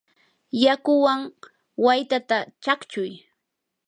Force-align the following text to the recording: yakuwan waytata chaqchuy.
yakuwan 0.63 1.21
waytata 1.83 2.37
chaqchuy. 2.63 3.11